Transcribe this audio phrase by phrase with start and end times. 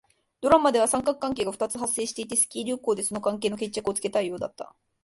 [0.41, 4.73] ドラマでは三角関係が二つ発生していて、スキー旅行でその関係の決着をつけたいようだった。